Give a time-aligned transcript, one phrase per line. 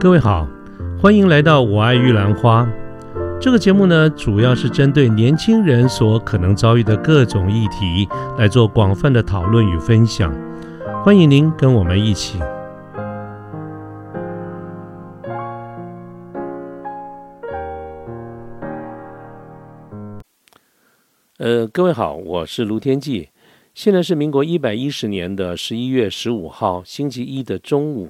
[0.00, 0.48] 各位好，
[0.98, 2.66] 欢迎来到我爱玉兰花。
[3.38, 8.08] 这个节目呢，主要是针对年轻人所可能遭遇的各种议题
[8.38, 10.34] 来做广泛的讨论与分享。
[11.04, 12.38] 欢迎您跟我们一起。
[21.36, 23.28] 呃，各位好，我是卢天记。
[23.74, 28.08] 现在是民国一百一十年的十一月十五号星期一的中午。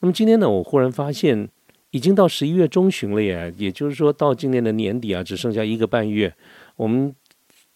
[0.00, 1.48] 那么今天呢，我忽然发现
[1.90, 6.34] 已经到十一月中旬了耶，也就是说到今年的年底啊，只剩下一个半月，
[6.76, 7.14] 我们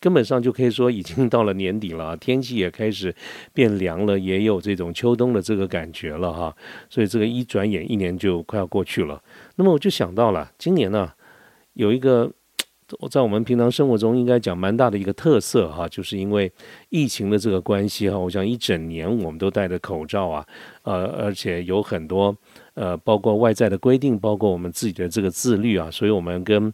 [0.01, 3.15] 根本上就可以说已经到了年底了，天气也开始
[3.53, 6.57] 变凉了，也有这种秋冬的这个感觉了哈。
[6.89, 9.23] 所以这个一转眼一年就快要过去了。
[9.57, 11.13] 那么我就想到了，今年呢
[11.75, 12.33] 有一个。
[13.01, 16.53] 我在我们平常生活中应该讲蛮大的一个特色哈，就是因为
[16.91, 20.47] 疫情的这个关系哈，我想一整年我们都戴着口罩啊，
[20.83, 22.37] 呃，而且有很多
[22.75, 26.73] 呃，包括外在的规定，包括我们自己的这个自律啊，所以我们跟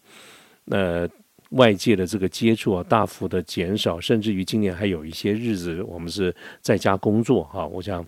[0.67, 1.09] 呃
[1.51, 8.05] 外界的这个接触啊大幅的减少，甚至于今年还有一些日子我们是在家工作哈，我想。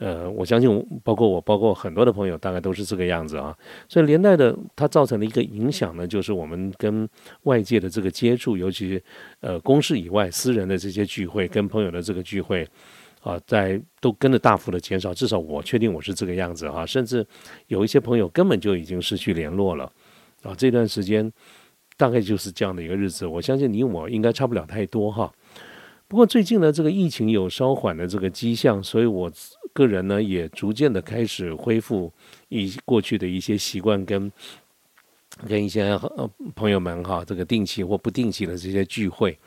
[0.00, 3.54] 呃，我相信，包括我，包括很多的朋友，大概都是这个样子啊。
[3.86, 7.06] 所以连带的，它造成的一个影响呢，就是我们跟
[7.42, 8.98] 外界的这个接触，尤其
[9.40, 12.66] 呃公事以外、私人的这些聚会，跟朋友的这个聚会
[13.20, 15.12] 啊，在都跟着大幅的减少。
[15.12, 16.86] 至少我确定我是这个样子哈。
[16.86, 17.26] 甚至
[17.66, 19.84] 有一些朋友根本就已经失去联络了
[20.42, 20.54] 啊。
[20.56, 21.30] 这段时间
[21.98, 23.26] 大概就是这样的一个日子。
[23.26, 25.30] 我相信你我应该差不了太多哈。
[26.08, 29.30] 不过最近呢，这个疫情有稍缓的这个迹象，所以我。
[29.72, 32.12] 个人呢，也逐渐的开始恢复
[32.48, 34.30] 一过去的一些习惯，跟
[35.48, 35.98] 跟一些
[36.54, 39.38] 朋友们哈，这个定期或不定期的这些聚会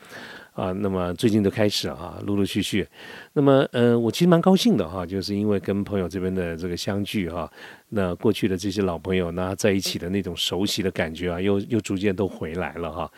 [0.54, 2.88] 啊，那么最近都开始啊，陆陆续续。
[3.34, 7.52] 那么，嗯，我其实蛮高兴的哈，就是因为跟朋友这边的这个相聚哈，
[7.90, 13.12] 那过去的这些老朋友呢，在一起的那种熟悉的感觉啊，又又逐渐都回来了哈。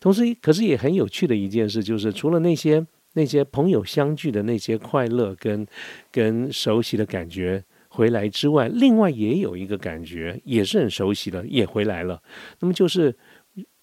[0.00, 2.84] 同时，可是也很有趣的一件事，就是除了那些。
[3.16, 5.66] 那些朋友相聚的那些快乐跟
[6.12, 12.22] 跟熟悉的感觉回来之外，另外也有一个感觉也是很熟悉的，也回来了。
[12.60, 13.14] 那么就是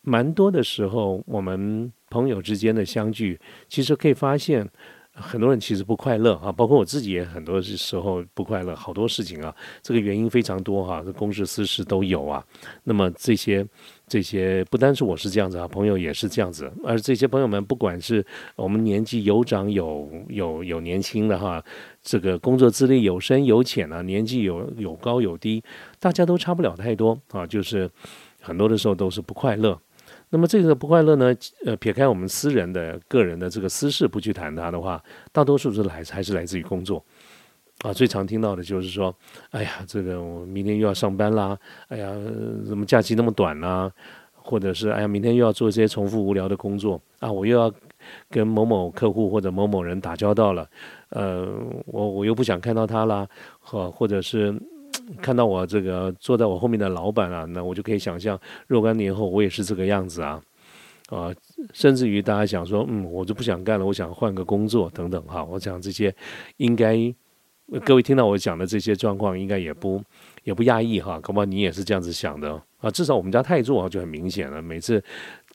[0.02, 4.70] 蛮多的时候，我们朋友之间的相聚，其实可以发现。
[5.16, 12.44] 很多人其实不快乐啊，包括我自己也很多时候不快乐，好多事情啊，这个原因非常多哈，这公事私事都有啊。
[12.84, 13.66] 那么这些
[14.08, 18.26] 这些不单是我是这样子啊，朋友也是这样子，而这些朋友们不管是
[18.56, 21.64] 我们年纪有长有有有年轻的哈，
[22.02, 25.64] 这个工作资历有深有浅啊，年纪有有高有低，
[26.00, 27.88] 大家都差不了太多啊，就是
[28.42, 29.80] 很多的时候都是不快乐。
[30.34, 31.32] 那么这个不快乐呢？
[31.64, 35.00] 呃，撇开我们私人的、个人的这个私事不去谈它的话，
[35.32, 37.06] 大多数是来还是来自于工作
[37.84, 37.94] 啊。
[37.94, 39.16] 最常听到的就是说
[39.54, 41.56] ：“哎呀，这个我明天又要上班啦！
[41.88, 42.12] 哎呀，
[42.66, 43.92] 怎么假期那么短呢？
[44.34, 47.32] 或者是哎呀，明天又要做这些重复无聊的工作啊！
[47.32, 47.72] 我又要
[48.32, 50.68] 跟某某客户或者某某人打交道了。
[51.10, 51.48] 呃，
[51.86, 53.28] 我我又不想看到他啦，
[53.60, 54.52] 或或者是。”
[55.22, 60.42] 看到我这个坐在我后面的老板啊，那我就可以想象若干年后我也是这个样子啊，
[61.10, 61.34] 啊，
[61.74, 65.44] 甚至于大家想说，嗯，我就不想干了，我想换个工作等等哈。
[65.44, 66.14] 我讲这些，
[66.58, 66.98] 应该
[67.86, 70.02] 各位听到我讲的这些状况，应该也不
[70.44, 71.20] 也不压抑哈。
[71.20, 72.90] 恐怕你也是这样子想的啊。
[72.92, 75.04] 至少我们家泰座啊就很明显了，每次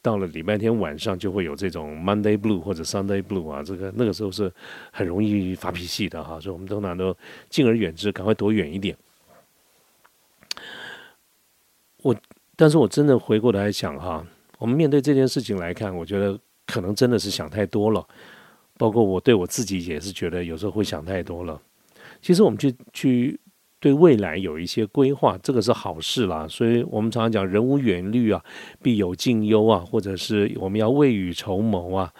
[0.02, 4.52] 到了礼拜天晚上就会有这种 Monday Blue 或者 Sunday Blue 啊，这个那个时候是
[4.92, 6.38] 很容易发脾气的哈。
[6.38, 7.16] 所以我们通常都
[7.48, 8.96] 敬而远之，赶快躲远一点。
[12.02, 12.14] 我，
[12.60, 14.26] 但是我真的回过来想哈，
[14.58, 16.36] 我们面对这件事情来看，我觉得
[16.66, 18.04] 可能真的是想太多了。
[18.76, 21.60] 包括我对我自己也是觉得有时候会想太多了。
[22.20, 23.38] 其实我们去去
[23.78, 26.48] 对未来有一些规划，这个是好事啦。
[26.48, 28.44] 所以我们常常讲人无远虑啊，
[28.82, 32.12] 必有近忧啊，或者是我们要未雨绸缪啊，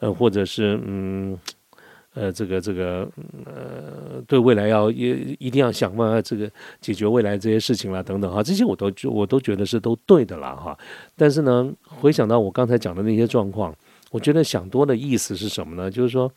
[0.00, 1.38] 呃，或者是嗯。
[2.12, 3.08] 呃，这个这个，
[3.44, 10.76] 呃，对未来要一一定要想办法这个解决未来这些事情啦，等等哈，这些我都我都觉得是都对的啦哈。
[11.16, 13.72] 但是呢，回想到我刚才讲的那些状况，
[14.10, 15.88] 我觉得想多的意思是什么呢？
[15.88, 16.28] 就是说，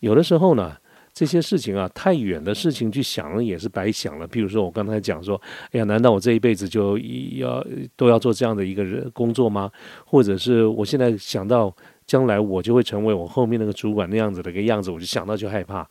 [0.00, 0.74] 有的时候呢，
[1.12, 4.26] 这些事情啊，太远的事情去想了也是白想了。
[4.26, 5.38] 比如说我刚才讲说，
[5.72, 6.96] 哎呀，难道我这一辈子就
[7.36, 7.62] 要
[7.96, 9.70] 都要做这样的一个人工作吗？
[10.06, 11.76] 或者是我现在想到。
[12.08, 15.88] 将来我就会成为我后面那个主管那样子的一个样子，我就想到就害怕，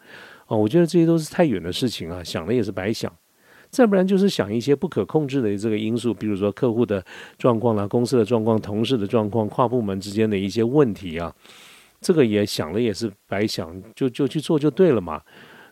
[0.47, 3.09] 哦，我觉得这些都是太远的事情啊，想了也是白想。
[3.69, 7.05] 再不然就是想一些不可控制的这个因素，比如说客户的
[7.37, 11.31] 状况啦、公司的状况、同事的状况、跨部门之间的一些问题啊，
[12.01, 15.21] 这个也想了也是白想，就就去做就对了嘛。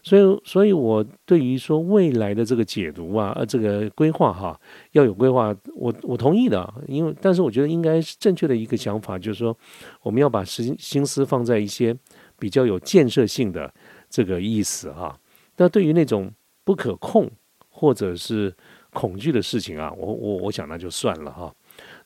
[0.07, 4.57] 所以，所以我对于说未来的这个解读啊，呃，这个规划哈，
[4.91, 6.71] 要有规划，我我同意的。
[6.87, 9.57] 因为，但是我觉得应该是正确的一个想法，就是说，
[10.03, 11.97] 我们要把心心思放在一些
[12.37, 13.73] 比较有建设性的
[14.07, 15.19] 这个意思哈。
[15.57, 16.31] 那对于那种
[16.63, 17.27] 不可控
[17.67, 18.55] 或者是
[18.93, 21.51] 恐惧的事情啊，我我我想那就算了哈。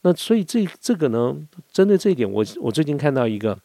[0.04, 1.36] 那所以这这个呢，
[1.70, 3.60] 针对这一点，我我最近看到一个。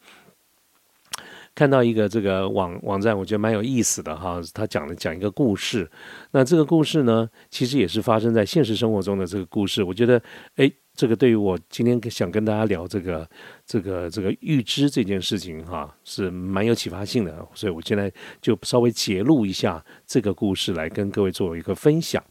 [1.55, 4.41] 看到一个这个网网站，我觉得蛮有意思的哈。
[4.53, 5.89] 他讲了讲一个故事，
[6.31, 9.81] 那这个故事呢，其实也是发生在现实生活中的这个故事。
[9.81, 10.21] 我觉得，
[10.57, 13.27] 哎，这个对于我今天想跟大家聊这个
[13.65, 17.47] 这个这个预知这件事情哈，是蛮有启发性的。
[17.53, 18.11] 所以我现在
[18.41, 22.21] 就稍微揭露一下这个故事，来跟各位做一个分享。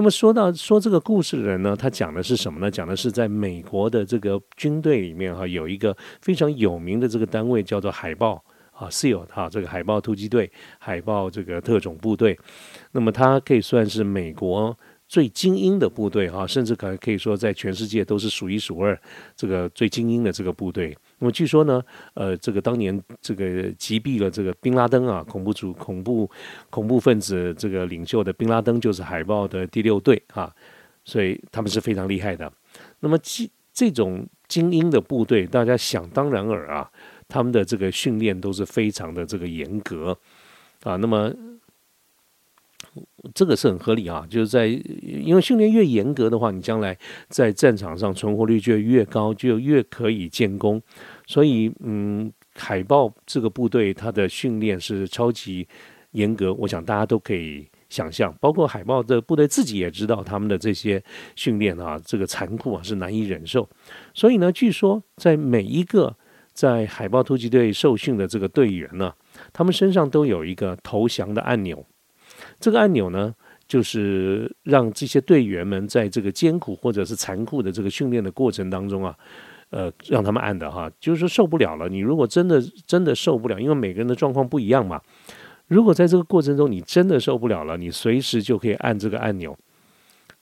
[0.00, 2.70] 那么说到说这个故事的人呢，他讲的是什么呢？
[2.70, 8.42] 讲的是在美国的这个军队里面哈，有一个非常有名的这个单位叫做海豹
[8.72, 12.38] 啊，SEAL 啊，这个海豹突击队、海豹这个特种部队。
[12.92, 14.74] 那么它可以算是美国。
[15.10, 18.96] 最精英的部队哈，甚至可可以说在全世界都是数一数二
[19.34, 20.96] 这个最精英的这个部队。
[21.18, 21.82] 那么据说呢，
[22.14, 26.30] 呃，这个当年这个击毙了这个宾拉登啊，恐怖主恐怖
[26.70, 30.54] 恐怖分子这个领袖的宾拉登就是海豹的第六队啊，
[31.04, 32.50] 所以他们是非常厉害的。
[33.00, 36.88] 那么这这种精英的部队，大家想当然尔啊，
[37.26, 40.16] 他们的这个训练都是非常的这个严格
[40.84, 40.94] 啊。
[40.94, 41.34] 那么
[43.34, 46.96] 这个是很合理啊，就是在因为训练越严格的话，你将来
[47.28, 50.80] 在战场上存活率就越高，就越可以建功。
[51.26, 55.68] 所以，嗯，海豹这个部队它的训练是超级
[56.12, 58.34] 严格，我想大家都可以想象。
[58.40, 61.02] 包括海豹的部队自己也知道，他们的这些
[61.36, 63.68] 训练啊，这个残酷啊是难以忍受。
[64.14, 66.16] 所以呢，据说在每一个
[66.52, 69.14] 在海豹突击队受训的这个队员呢，
[69.52, 71.86] 他们身上都有一个投降的按钮。
[72.58, 73.34] 这个按钮呢，
[73.66, 79.16] 就是让这些队员们在这个艰苦或者是残酷的这个训练的过程当中啊，
[79.70, 81.88] 呃，让他们按的哈，就是说受不了了。
[81.88, 85.00] 你如果真的真的受不了，因为每个人的状况不一样嘛。
[85.66, 89.56] 如果在这个过程中你真的受不了了，你随时就可以按这个按钮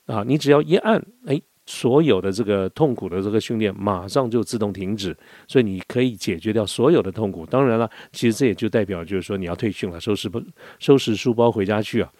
[0.05, 1.41] 啊，你只要一按，哎。
[1.71, 5.15] 所有的这个痛苦的这个训练马上就自动停止，
[5.47, 7.45] 所以你可以解决掉所有的痛苦。
[7.45, 10.41] 当然了，其实这也就代表就是说你要退训了，收拾不
[10.79, 12.11] 收拾书包回家去啊！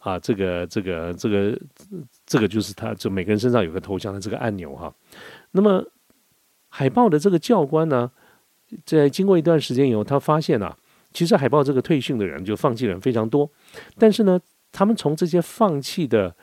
[0.00, 1.58] 啊，这个这个这个
[2.26, 4.94] 这个就是他，就每个人身上有个投降的这个按钮哈。
[5.52, 5.82] 那么
[6.68, 8.10] 海豹的这个教官呢，
[8.84, 10.76] 在经过一段时间以后，他发现啊，
[11.14, 13.50] 其实海豹这个退训的人就放弃的人非常多，
[13.96, 14.38] 但是呢，
[14.70, 16.36] 他们从这些放弃的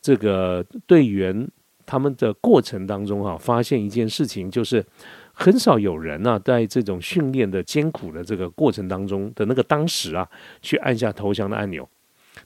[0.00, 1.46] 这个队员。
[1.86, 4.84] 他们的过程当中啊，发现一件事情，就是
[5.32, 10.28] 很少有人呢，在这种训练的艰苦的这个过程当中的那个当时啊，
[10.60, 11.88] 去按下投降的按钮。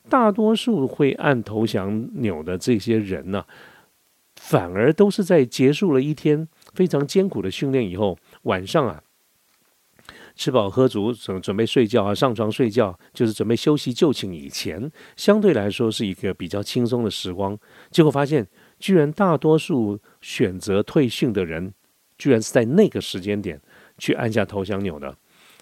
[0.09, 3.45] 大多数会按投降钮的这些人呢，
[4.37, 9.03] 反而都是在结束了一天非常艰苦的训练以后，晚上啊，
[10.37, 17.59] 吃饱喝足，准准备睡觉啊，上床睡觉，就是准备休息就寝以前，相对来说是一个比较轻松的时光。
[17.91, 18.47] 结果发现。
[18.81, 21.73] 居然大多数选择退训的人，
[22.19, 23.61] 居然是在那个时间点
[23.99, 25.15] 去按下投降钮的。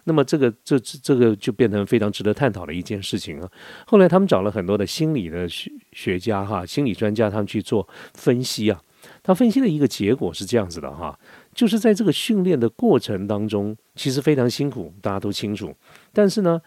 [0.04, 3.50] 那么这个这这个就变成非常值得探讨的一件事情了。
[3.86, 8.80] 后来他们找了很多的心理的学学家哈，心理专家他们去做分析啊。
[9.22, 11.18] 他分析的一个结果是这样子的哈，
[11.52, 15.74] 就是在这个训练的过程当中，其实非常辛苦，大家都清楚。
[16.12, 16.62] 但是呢。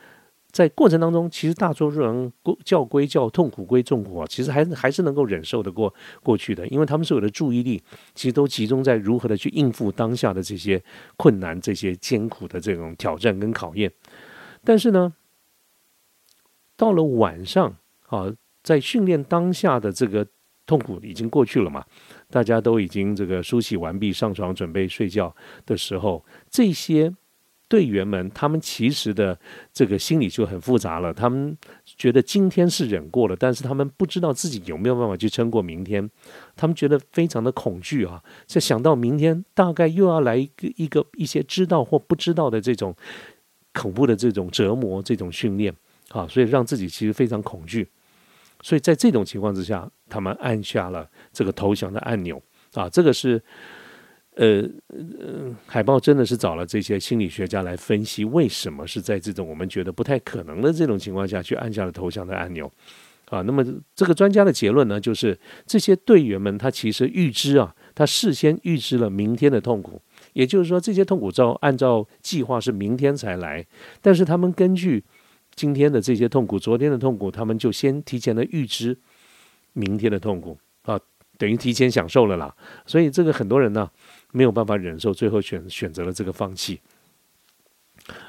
[0.51, 2.31] 在过程当中，其实大多数人
[2.65, 7.81] 叫归叫痛苦归痛苦啊，其实还是还是能够忍受的过过去的，因为他们所有的注意力
[8.13, 10.83] 其实都集中在如何的去应付当下的这些
[11.15, 13.91] 困难、这些艰苦的这种挑战跟考验。
[14.63, 15.13] 但是呢，
[16.75, 17.73] 到了晚上
[18.07, 18.31] 啊，
[18.61, 20.27] 在训练当下的这个
[20.65, 21.85] 痛苦已经过去了嘛，
[22.29, 25.33] 大家都已经这个梳洗完毕，上床准备睡觉
[25.65, 27.15] 的时候，这些。
[27.71, 29.39] 队员们，他们其实的
[29.71, 31.13] 这个心理就很复杂了。
[31.13, 36.09] 他们觉得今天是忍过了，但是他们不知道自己有没有办法去撑过明天。
[36.57, 38.21] 他们觉得非常的恐惧啊！
[38.45, 42.93] 在想到明天大概又要来一个一个一些知道或不知道的这种
[43.73, 45.73] 恐怖的这种折磨、这种训练
[46.09, 47.87] 啊，所以让自己其实非常恐惧。
[48.61, 53.41] 所以在这种情况之下，他们按下了这个投降的按钮啊，这个是。
[54.35, 54.63] 呃，
[55.65, 62.71] 海豹真的是找了这些心理学家来分析，为什么是在这种我们觉得不太可能的这种情况下去按下了投降的按钮
[63.25, 63.41] 啊？
[63.41, 63.61] 那么
[63.93, 73.65] 这个专家的结论呢，就是这些队员们他其实预知啊，他事先预知了明天的痛苦，也就是说这些痛苦照按照计划是明天才来，
[74.01, 75.03] 但是他们根据
[75.55, 78.97] 今天的这些痛苦，昨天的痛苦，他们就先提前的预知
[79.73, 80.97] 明天的痛苦啊，
[81.37, 82.55] 等于提前享受了啦。
[82.85, 83.91] 所以这个很多人呢
[84.31, 86.79] 没有办法忍受，最后选选择了这个放弃。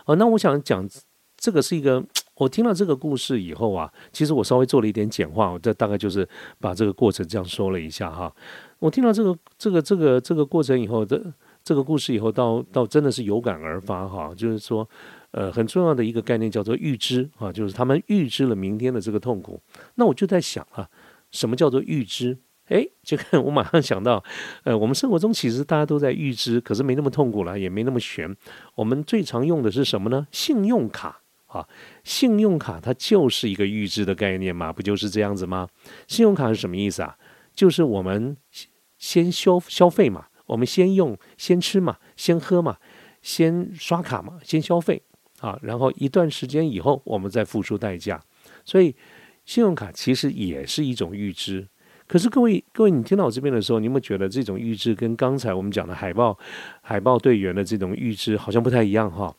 [0.05, 0.89] 哦，那我想讲
[1.37, 2.05] 这个是一个，
[2.37, 6.29] 我听了这个故事以后啊，其实我稍微做了一点简化，我这大概就是
[6.61, 8.33] 把这个过程这样说了一下哈。
[8.79, 11.33] 我听到这个这个这个这个过程以后的
[11.65, 14.89] 这个故事以后，到到真的是有感而发哈，就是说。
[15.35, 19.59] 呃，很重要的一个概念叫做预知啊，就是他们预知了明天的这个痛苦。
[19.95, 20.87] 那我就在想啊，
[21.31, 22.37] 什么叫做预知？
[22.67, 24.23] 哎，这个 我马上想到，
[24.65, 28.35] 呃，我们生活中其实大家都在预知，可是没那么痛苦了，也没那么悬。
[28.75, 30.27] 我们最常用的是什么呢？
[30.31, 31.69] 信用卡啊，
[32.05, 35.69] 信用卡它就是一个预知的概念嘛，不就是这样子吗？
[36.07, 37.17] 信用卡是什么意思啊？
[37.55, 38.37] 就是我们
[38.97, 42.79] 先消消费嘛，我们先用、先吃嘛、先喝嘛、
[43.21, 45.03] 先刷卡嘛、先消费。
[45.41, 48.23] 啊，然后一段时间以后，我们再付出代价。
[48.65, 48.95] 所以，
[49.45, 51.67] 信用卡其实也是一种预支。
[52.07, 56.39] 可是，各位各位，你听到我这边的时候，你有没有觉得这种预支跟刚才我们讲的海报
[56.81, 59.35] 海报队员的这种预支好像不太一样哈？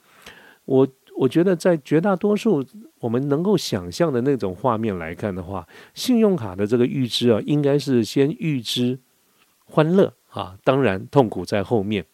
[0.66, 2.66] 我我觉得在绝大多数
[3.00, 9.00] 我们能够想象的那种画面来看的话，信用卡的这个预支啊，应该是先预支
[9.66, 12.06] 欢乐啊，当然痛苦在后面。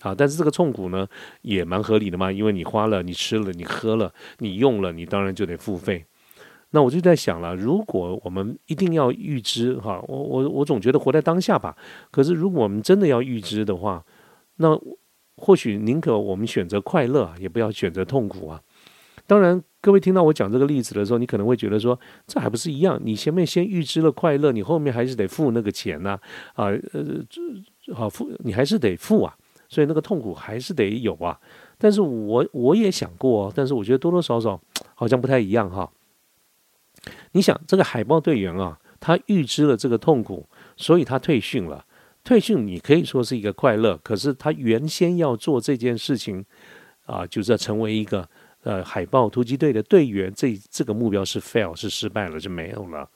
[0.00, 1.08] 啊，但是这个痛苦呢，
[1.42, 6.06] 也蛮合理的嘛，因为你花了，你吃了，你喝了，你用了，你当然就得付费。
[6.70, 11.76] 那我就在想了，如果我们一定要预知哈，我我我总觉得活在当下吧。
[12.10, 14.04] 可是如果我们真的要预知的话，
[14.56, 14.78] 那
[15.36, 18.60] 或许宁可我们选择快乐，也不要选择痛苦啊。
[19.26, 23.00] 当然，各位听到我讲这个例子的时候，你可能会觉得说，这还不是一样？
[23.04, 26.18] 你前面先预知了快乐，你后面还是得付那个钱呐，
[26.54, 29.34] 啊，呃，好付，你还是得付啊。
[29.70, 31.38] 所以那个痛苦还是得有啊，
[31.76, 34.58] 但是我我也想过，但是我觉得多多少少
[34.94, 35.90] 好像不太一样哈。
[37.32, 41.84] 你想这个海豹队员啊，他预知了这个痛苦，所以他退训了。
[42.24, 46.44] 退训你可以说是一个快乐，可是他原先要做这件事情
[47.06, 48.28] 啊，就是要成为一个
[48.62, 53.08] 呃海豹突击队的队员，这这个目标是 fail 是失败了就没有了。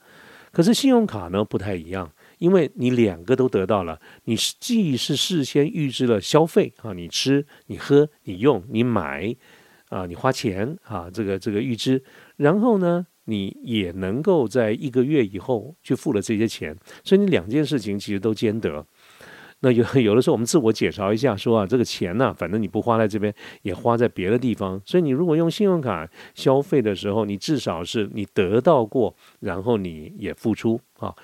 [0.51, 2.11] 可是信用卡呢不太一样。
[2.39, 9.33] 因为你两个都得到了，你是既是事先预支了消费啊，你吃、你喝、你用、你买
[9.87, 12.03] 啊，你花钱啊，这个这个预支，
[12.35, 18.85] 然后呢，你也能够在一个月以后去付了这些钱，所以你两件事情其实都兼得。
[19.61, 31.15] 那有 有的时候我们自我检查一下，说啊，这个钱呢，反正你不花在这边，也花在别的地方，所以你如果用信用卡消费的时候，你至少是你得到过，然后你也付出啊。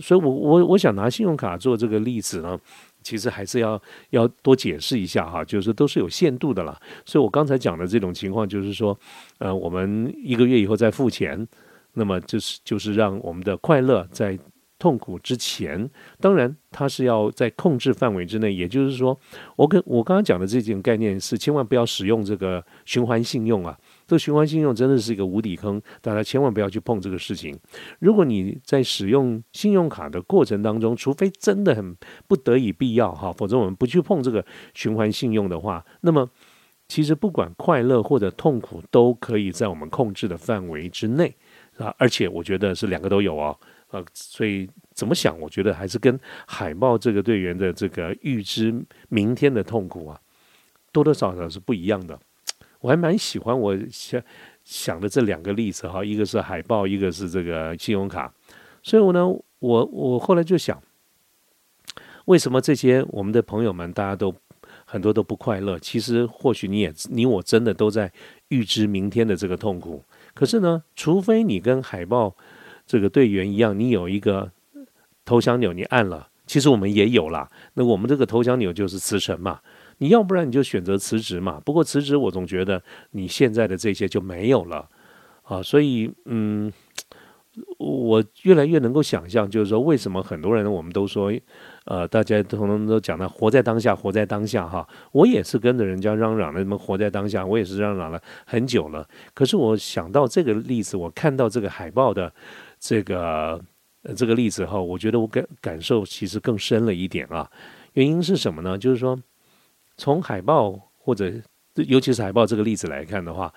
[0.00, 2.58] 所以，我我我想拿信用卡做这个例子呢，
[3.06, 6.76] 其实还是要要多解释一下哈，就是都是有限度的啦。
[7.04, 8.98] 所以我刚才讲的这种情况，就是说，
[9.38, 11.46] 呃，我们一个月以后再付钱，
[11.92, 14.36] 那么就是就是让我们的快乐在。
[14.78, 15.88] 痛苦之前，
[16.20, 18.52] 当然它是要在控制范围之内。
[18.52, 19.18] 也就是说，
[19.56, 23.74] 我跟我刚刚讲的这种概念是，千万不要使用这个循环信用啊。
[24.06, 27.58] 这循环信用真的是一个无底坑，大家千万不要去碰这个事情。
[27.98, 31.96] 如果你在使用信用卡的过程当中，除非真的很
[32.28, 34.44] 不得已必要哈，否则我们不去碰这个
[34.74, 36.30] 循环信用的话，那么
[36.86, 41.34] 其实不管快乐或者痛苦，都可以在我们控制的范围之内
[41.78, 41.92] 啊。
[41.98, 43.58] 而且我觉得是两个都有哦。
[43.90, 45.38] 呃，所以怎么想？
[45.40, 48.74] 我觉得还是跟海豹这个队员的这个预知
[49.08, 50.20] 明天的痛苦啊，
[50.92, 52.18] 多多少少是不一样的。
[52.80, 54.22] 我还蛮喜欢我想
[54.64, 58.32] 想的这两个例子哈，一个是海报，一个是这个信用卡。
[58.82, 59.26] 所以我呢，
[59.58, 60.82] 我我后来就想，
[62.26, 64.34] 为什么这些我们的朋友们大家都
[64.84, 65.78] 很多都不快乐？
[65.78, 68.12] 其实或许你也你我真的都在
[68.48, 70.02] 预知明天的这个痛苦。
[70.34, 72.34] 可是呢，除非你跟海豹。
[72.88, 74.48] 这个队员一样，你有一个
[75.24, 76.28] 投降钮，你按了。
[76.46, 77.50] 其实我们也有啦。
[77.74, 79.60] 那我们这个投降钮就是辞呈嘛。
[79.98, 81.60] 你要不然你就选择辞职嘛。
[81.64, 84.88] 不过辞职，我总觉得你现在的这些就没有了
[85.42, 85.62] 啊。
[85.62, 86.72] 所以，嗯，
[87.78, 91.32] 我越来越能够想象，就是说为什么很多人我们都说，
[91.84, 94.86] 呃，大家通通都讲到活在当下，活在当下哈。
[95.12, 99.08] 我也是跟着人家嚷嚷的，什么活在当下，我也是嚷嚷了很久了。
[99.34, 102.32] 可是我想到这个例子，我看到这个海报的。
[102.78, 103.58] 这个
[104.14, 107.50] 这个例子哈，我觉得我感感受其实更深了一点啊。
[107.94, 108.76] 原因是什么呢？
[108.76, 109.18] 就是说，
[109.96, 111.32] 从海报或者
[111.74, 113.52] 尤其是海报这个例子来看的话，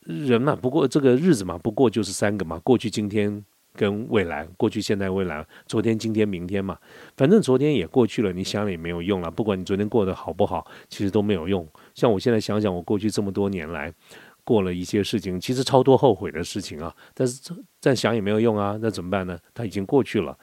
[0.00, 6.78] 人嘛，不过这个日子嘛，不过就是三个嘛，过去、今天、跟未来，过去、现在、未来，昨天、今天、明天嘛，
[7.16, 9.30] 反正昨天也过去了，你想了也没有用了。
[9.30, 11.66] 不管你昨天过得好不好，其实都没有用。
[11.94, 13.92] 像我现在想想，我过去这么多年来
[14.44, 16.94] 过了一些事情，其实超多后悔的事情啊。
[17.14, 19.38] 但是再想也没有用啊，那怎么办呢？
[19.52, 20.38] 它已经过去了，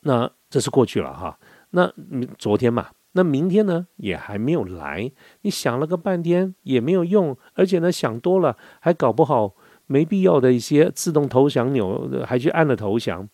[0.00, 1.38] 那这是过去了哈。
[1.70, 1.92] 那
[2.38, 5.10] 昨天嘛，那明天呢也还没有来。
[5.40, 9.54] 你想了个半天也没有用，而且呢想多了还搞不好。
[9.86, 13.28] 没必要的一些自动投降钮，还去按了投降，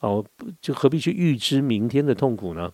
[0.00, 0.24] 哦，
[0.58, 2.72] 就何必去预知明天的痛苦呢？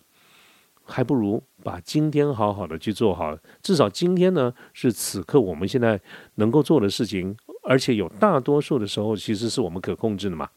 [0.85, 5.99] 还不如把今天好好的去做好，至少今天呢是此刻我们现在
[6.35, 10.47] 能够做的事情，而且有大多数的时候其实是我们可控制的嘛。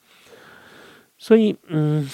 [1.18, 2.08] 所以，嗯。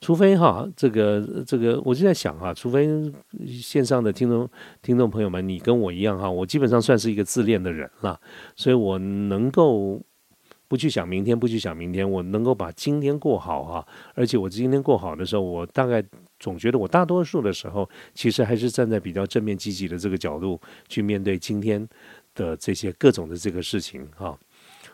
[0.00, 2.88] 除非哈，这个这个，我就在想哈，除非
[3.46, 4.48] 线上的听众
[4.80, 8.18] 听众朋友们，你跟我一样哈，我基本上算是一个自恋的人了，
[8.56, 10.00] 所以我能够
[10.68, 16.02] 不去想明天，不去想明天，我能够把今天过好哈，而且我今天过好的时候，我大概
[16.38, 21.86] 总觉得我大多数的时候，其实还是站在比较正面积极的这个角度去面对今天
[22.34, 24.38] 的这些各种的这个事情哈，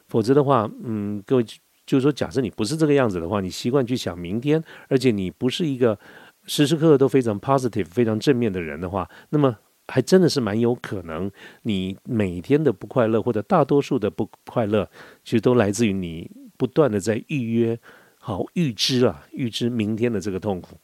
[0.09, 1.47] 否则的话，嗯，各位。
[1.87, 5.97] 就是说，假设你不是这个样子的话，你习惯去想明天，而且你不是一个
[6.45, 11.31] 时时刻刻都非常 positive、非常正面的人的话，那么还真的是蛮有可能，
[11.63, 14.91] 你每天的不快乐或者大多数的不快乐，
[15.23, 17.79] 其实都来自于你不断的在预约、
[18.19, 20.77] 好预知啊，预知明天的这个痛苦，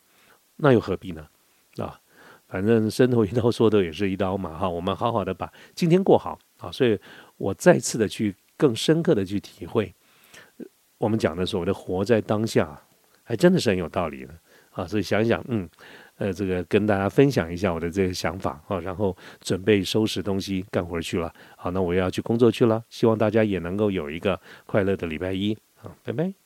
[0.57, 1.27] 那又何必呢？
[1.79, 1.99] 啊，
[2.47, 6.97] 反正伸头一刀，说的也是一刀嘛，哈，我们好好的把今天过好啊，所以
[7.39, 9.93] 我再次的去更深刻的去体会。
[11.03, 12.81] 我们讲的所谓的活在当下，
[13.25, 14.33] 还真的是很有道理的
[14.71, 14.87] 啊！
[14.87, 15.69] 所以想想，嗯，
[16.17, 21.33] 呃，这个跟大家分享一下我的这个想法啊，然后准备收拾东西干活去了。
[21.57, 22.81] 好，那我要去工作去了。
[22.89, 25.91] 希望大家也能够有一个快乐的礼拜一啊！
[26.05, 26.42] 拜拜。